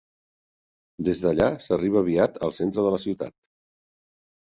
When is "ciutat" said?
3.05-3.37